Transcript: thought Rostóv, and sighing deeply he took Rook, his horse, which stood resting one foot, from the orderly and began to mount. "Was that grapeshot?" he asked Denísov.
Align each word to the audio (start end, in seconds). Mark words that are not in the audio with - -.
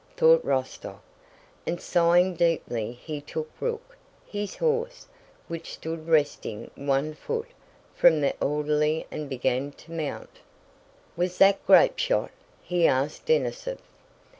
thought 0.17 0.43
Rostóv, 0.43 0.97
and 1.67 1.79
sighing 1.79 2.33
deeply 2.33 2.91
he 2.93 3.21
took 3.21 3.51
Rook, 3.59 3.97
his 4.25 4.55
horse, 4.55 5.05
which 5.47 5.73
stood 5.75 6.07
resting 6.07 6.71
one 6.73 7.13
foot, 7.13 7.45
from 7.93 8.19
the 8.19 8.33
orderly 8.43 9.05
and 9.11 9.29
began 9.29 9.71
to 9.73 9.91
mount. 9.91 10.39
"Was 11.15 11.37
that 11.37 11.63
grapeshot?" 11.67 12.31
he 12.63 12.87
asked 12.87 13.27
Denísov. 13.27 13.77